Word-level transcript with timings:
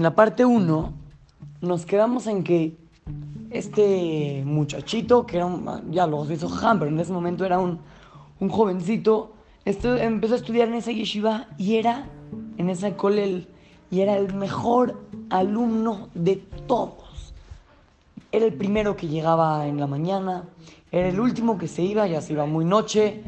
en 0.00 0.04
la 0.04 0.14
parte 0.14 0.46
1 0.46 0.94
nos 1.60 1.84
quedamos 1.84 2.26
en 2.26 2.42
que 2.42 2.74
este 3.50 4.42
muchachito, 4.46 5.26
que 5.26 5.36
era 5.36 5.44
un, 5.44 5.92
ya 5.92 6.06
lo 6.06 6.24
hizo 6.32 6.48
Ham, 6.48 6.78
pero 6.78 6.90
en 6.90 6.98
ese 6.98 7.12
momento 7.12 7.44
era 7.44 7.58
un, 7.58 7.80
un 8.38 8.48
jovencito, 8.48 9.34
empezó 9.66 10.32
a 10.32 10.36
estudiar 10.38 10.68
en 10.68 10.76
esa 10.76 10.90
yeshiva 10.90 11.48
y 11.58 11.76
era, 11.76 12.08
en 12.56 12.70
esa 12.70 12.96
colel, 12.96 13.46
y 13.90 14.00
era 14.00 14.16
el 14.16 14.32
mejor 14.32 14.98
alumno 15.28 16.08
de 16.14 16.36
todos. 16.66 17.34
Era 18.32 18.46
el 18.46 18.54
primero 18.54 18.96
que 18.96 19.06
llegaba 19.06 19.66
en 19.66 19.78
la 19.78 19.86
mañana, 19.86 20.44
era 20.90 21.10
el 21.10 21.20
último 21.20 21.58
que 21.58 21.68
se 21.68 21.82
iba, 21.82 22.06
ya 22.06 22.22
se 22.22 22.32
iba 22.32 22.46
muy 22.46 22.64
noche, 22.64 23.22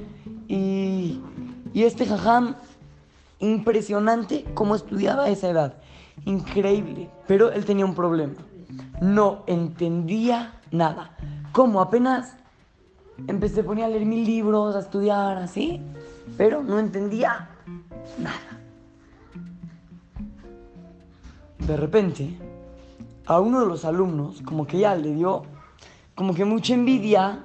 y, 0.49 1.21
y 1.75 1.83
este 1.83 2.07
jajam, 2.07 2.55
impresionante 3.43 4.47
cómo 4.55 4.75
estudiaba 4.75 5.25
a 5.25 5.29
esa 5.29 5.51
edad, 5.51 5.75
increíble, 6.25 7.11
pero 7.27 7.53
él 7.53 7.67
tenía 7.67 7.85
un 7.85 7.95
problema 7.95 8.35
no 9.01 9.43
entendía 9.47 10.55
nada. 10.71 11.17
Como 11.53 11.81
apenas 11.81 12.37
empecé, 13.27 13.61
a 13.61 13.65
poner 13.65 13.85
a 13.85 13.89
leer 13.89 14.07
mil 14.07 14.25
libros, 14.25 14.75
a 14.77 14.81
estudiar, 14.81 15.39
así, 15.39 15.81
pero 16.37 16.63
no 16.63 16.79
entendía 16.79 17.51
nada. 18.19 18.61
De 21.59 21.77
repente, 21.77 22.37
a 23.27 23.41
uno 23.41 23.61
de 23.61 23.67
los 23.67 23.85
alumnos, 23.85 24.41
como 24.43 24.67
que 24.67 24.79
ya 24.79 24.95
le 24.95 25.15
dio, 25.15 25.43
como 26.15 26.35
que 26.35 26.45
mucha 26.45 26.75
envidia 26.75 27.41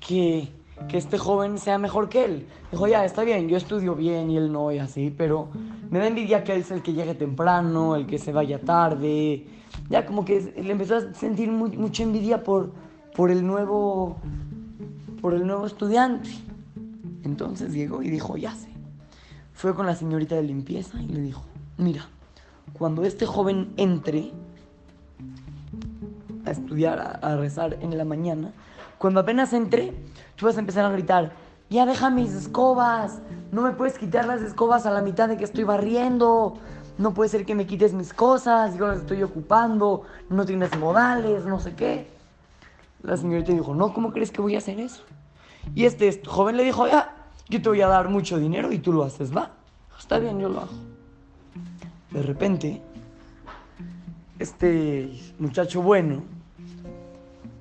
que, 0.00 0.52
que 0.88 0.98
este 0.98 1.18
joven 1.18 1.58
sea 1.58 1.78
mejor 1.78 2.08
que 2.08 2.24
él. 2.24 2.46
Dijo, 2.70 2.86
ya, 2.86 3.04
está 3.04 3.22
bien, 3.22 3.48
yo 3.48 3.56
estudio 3.56 3.94
bien 3.94 4.30
y 4.30 4.36
él 4.36 4.52
no, 4.52 4.70
y 4.72 4.78
así, 4.78 5.12
pero 5.16 5.48
me 5.90 5.98
da 5.98 6.06
envidia 6.06 6.44
que 6.44 6.52
él 6.54 6.60
es 6.60 6.70
el 6.70 6.82
que 6.82 6.92
llegue 6.92 7.14
temprano, 7.14 7.96
el 7.96 8.06
que 8.06 8.18
se 8.18 8.32
vaya 8.32 8.60
tarde, 8.60 9.46
ya 9.88 10.06
como 10.06 10.24
que 10.24 10.52
le 10.56 10.72
empezó 10.72 10.96
a 10.96 11.14
sentir 11.14 11.50
mucha 11.50 12.02
envidia 12.02 12.42
por, 12.42 12.72
por, 13.14 13.30
el 13.30 13.46
nuevo, 13.46 14.16
por 15.20 15.34
el 15.34 15.46
nuevo 15.46 15.66
estudiante. 15.66 16.30
Entonces 17.24 17.72
llegó 17.72 18.02
y 18.02 18.10
dijo, 18.10 18.36
ya 18.36 18.54
sé. 18.54 18.68
Fue 19.52 19.74
con 19.74 19.86
la 19.86 19.94
señorita 19.94 20.34
de 20.34 20.42
limpieza 20.42 21.00
y 21.00 21.08
le 21.08 21.20
dijo, 21.20 21.42
mira, 21.78 22.06
cuando 22.74 23.04
este 23.04 23.26
joven 23.26 23.72
entre 23.76 24.32
a 26.46 26.50
estudiar, 26.50 27.18
a, 27.20 27.36
rezar 27.36 27.76
en 27.80 27.96
la 27.96 28.04
mañana, 28.04 28.52
cuando 28.98 29.20
apenas 29.20 29.52
entre, 29.52 29.92
tú 30.36 30.46
vas 30.46 30.56
a 30.56 30.60
empezar 30.60 30.84
a 30.84 30.90
gritar, 30.90 31.32
ya 31.68 31.84
deja 31.84 32.10
mis 32.10 32.32
escobas, 32.32 33.20
no 33.52 33.62
me 33.62 33.72
puedes 33.72 33.98
quitar 33.98 34.26
las 34.26 34.40
escobas 34.40 34.86
a 34.86 34.90
la 34.90 35.02
mitad 35.02 35.28
de 35.28 35.36
que 35.36 35.44
estoy 35.44 35.64
barriendo, 35.64 36.54
no 36.98 37.12
puede 37.12 37.28
ser 37.28 37.44
que 37.44 37.54
me 37.54 37.66
quites 37.66 37.92
mis 37.92 38.14
cosas, 38.14 38.76
yo 38.78 38.86
las 38.86 38.98
estoy 38.98 39.22
ocupando, 39.22 40.02
no 40.30 40.46
tienes 40.46 40.76
modales, 40.78 41.44
no 41.44 41.60
sé 41.60 41.74
qué. 41.74 42.08
La 43.02 43.16
señorita 43.16 43.52
dijo, 43.52 43.74
no, 43.74 43.92
¿cómo 43.92 44.12
crees 44.12 44.30
que 44.30 44.40
voy 44.40 44.54
a 44.54 44.58
hacer 44.58 44.80
eso? 44.80 45.02
Y 45.74 45.84
este 45.84 46.22
joven 46.24 46.56
le 46.56 46.64
dijo, 46.64 46.86
ya, 46.86 47.14
yo 47.48 47.60
te 47.60 47.68
voy 47.68 47.80
a 47.82 47.88
dar 47.88 48.08
mucho 48.08 48.38
dinero 48.38 48.72
y 48.72 48.78
tú 48.78 48.92
lo 48.92 49.04
haces, 49.04 49.36
va. 49.36 49.50
Está 49.98 50.18
bien, 50.18 50.38
yo 50.38 50.48
lo 50.48 50.60
hago. 50.60 50.72
De 52.10 52.22
repente, 52.22 52.82
este 54.38 55.10
muchacho 55.38 55.82
bueno 55.82 56.22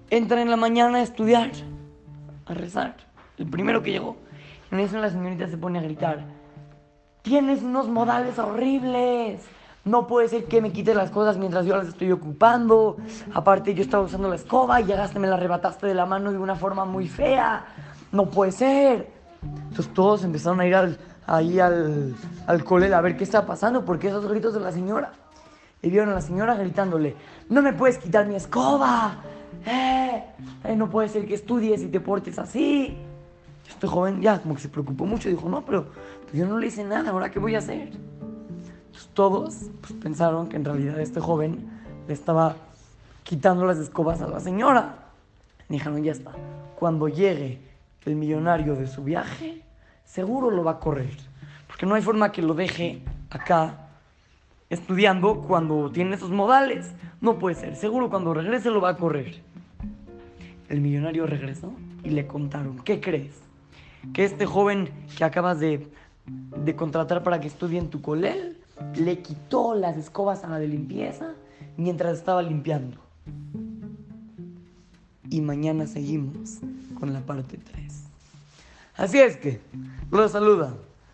entra 0.10 0.42
en 0.42 0.50
la 0.50 0.58
mañana 0.58 1.00
a 1.00 1.02
estudiar, 1.02 1.52
a 2.46 2.54
rezar. 2.54 2.96
El 3.38 3.48
primero 3.48 3.82
que 3.82 3.92
llegó. 3.92 4.18
En 4.72 4.80
eso 4.80 4.98
la 4.98 5.10
señorita 5.10 5.48
se 5.48 5.58
pone 5.58 5.80
a 5.80 5.82
gritar, 5.82 6.26
Tienes 7.22 7.64
unos 7.64 7.88
modales 7.88 8.38
horribles. 8.38 9.42
No 9.84 10.06
puede 10.06 10.28
ser 10.28 10.46
que 10.46 10.62
me 10.62 10.72
quites 10.72 10.96
las 10.96 11.10
cosas 11.10 11.40
mientras 11.40 11.66
yo 11.66 11.76
las 11.76 11.88
estoy 11.88 12.12
ocupando. 12.12 12.98
Aparte, 13.34 13.74
yo 13.74 13.82
estaba 13.82 14.04
usando 14.04 14.30
la 14.30 14.36
escoba 14.36 14.80
y 14.80 14.86
llegaste, 14.86 15.18
me 15.18 15.28
la 15.28 15.36
arrebataste 15.36 15.88
de 15.88 15.96
la 15.96 16.06
mano 16.06 16.32
de 16.32 16.38
una 16.38 16.56
forma 16.56 16.86
muy 16.86 17.08
fea. 17.08 17.66
No 18.12 18.30
puede 18.30 18.52
ser. 18.52 19.10
Entonces 19.42 19.92
todos 19.96 20.24
empezaron 20.24 20.60
a 20.60 20.68
ir 20.68 20.76
al, 20.76 21.00
ahí 21.26 21.60
al, 21.60 22.16
al 22.46 22.64
cole 22.64 22.94
a 22.94 23.02
ver 23.02 23.18
qué 23.18 23.24
está 23.24 23.46
pasando, 23.46 23.86
porque 23.86 24.10
esos 24.10 24.28
gritos 24.28 24.54
de 24.54 24.60
la 24.60 24.72
señora. 24.72 25.14
Y 25.86 25.92
vieron 25.92 26.10
a 26.10 26.16
la 26.16 26.22
señora 26.22 26.56
gritándole, 26.56 27.16
no 27.48 27.62
me 27.62 27.72
puedes 27.72 28.00
quitar 28.00 28.26
mi 28.26 28.34
escoba. 28.34 29.18
Eh, 29.68 30.24
eh, 30.64 30.76
no 30.76 30.90
puede 30.90 31.10
ser 31.10 31.28
que 31.28 31.36
estudies 31.36 31.84
y 31.84 31.90
te 31.90 32.00
portes 32.00 32.40
así. 32.40 32.98
Este 33.70 33.86
joven 33.86 34.20
ya 34.20 34.42
como 34.42 34.56
que 34.56 34.62
se 34.62 34.70
preocupó 34.70 35.06
mucho 35.06 35.30
y 35.30 35.34
dijo, 35.34 35.48
no, 35.48 35.64
pero 35.64 35.86
yo 36.34 36.48
no 36.48 36.58
le 36.58 36.68
hice 36.68 36.84
nada, 36.84 37.12
¿ahora 37.12 37.30
qué 37.30 37.38
voy 37.38 37.54
a 37.54 37.60
hacer? 37.60 37.92
todos 39.14 39.70
pues, 39.82 39.94
pensaron 39.94 40.50
que 40.50 40.58
en 40.58 40.66
realidad 40.66 41.00
este 41.00 41.20
joven 41.20 41.70
le 42.08 42.14
estaba 42.14 42.56
quitando 43.24 43.66
las 43.66 43.78
escobas 43.78 44.22
a 44.22 44.28
la 44.28 44.40
señora. 44.40 45.06
dijeron, 45.70 46.04
ya 46.04 46.14
está, 46.14 46.32
cuando 46.80 47.08
llegue 47.08 47.62
el 48.06 48.16
millonario 48.16 48.76
de 48.76 48.88
su 48.88 49.04
viaje, 49.04 49.62
seguro 50.04 50.50
lo 50.50 50.64
va 50.64 50.72
a 50.72 50.80
correr. 50.80 51.16
Porque 51.68 51.86
no 51.86 51.94
hay 51.94 52.02
forma 52.02 52.32
que 52.32 52.42
lo 52.42 52.56
deje 52.56 53.04
acá 53.30 53.85
estudiando 54.70 55.42
cuando 55.42 55.92
tiene 55.92 56.16
esos 56.16 56.32
modales. 56.32 56.94
No 57.22 57.40
puede 57.40 57.56
ser, 57.56 57.76
seguro 57.76 58.10
cuando 58.10 58.34
regrese 58.34 58.70
lo 58.70 58.82
va 58.82 58.90
a 58.90 58.98
correr. 58.98 59.42
El 60.70 60.82
millonario 60.82 61.28
regresó 61.28 61.74
y 62.04 62.10
le 62.10 62.28
contaron, 62.28 62.80
¿qué 62.80 63.00
crees? 63.00 63.42
Que 64.14 64.24
este 64.24 64.46
joven 64.46 64.90
que 65.18 65.24
acabas 65.24 65.60
de 65.60 65.90
de 66.26 66.76
contratar 66.76 67.24
para 67.24 67.40
que 67.40 67.48
estudie 67.48 67.80
en 67.80 67.90
tu 67.90 68.02
colel, 68.02 68.58
le 68.96 69.20
quitó 69.20 69.76
las 69.76 69.98
escobas 69.98 70.44
a 70.44 70.50
la 70.50 70.60
de 70.60 70.68
limpieza 70.68 71.34
mientras 71.78 72.18
estaba 72.18 72.42
limpiando. 72.42 72.98
Y 75.30 75.42
mañana 75.42 75.88
seguimos 75.88 76.60
con 77.00 77.14
la 77.14 77.20
parte 77.22 77.58
3. 77.58 78.04
Así 78.98 79.20
es 79.20 79.38
que, 79.38 79.60
lo 80.12 80.28
saluda 80.30 80.74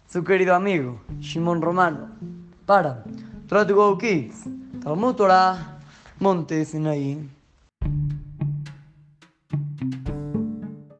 su 0.10 0.24
querido 0.24 0.56
amigo 0.56 1.02
Shimon 1.20 1.62
Romano 1.62 2.10
para 2.66 3.04
Try 3.52 3.66
to 3.66 3.74
go 3.74 3.98
kids. 3.98 4.48
Talmud 4.82 5.18
Torah, 5.18 5.60
Monte 6.22 6.64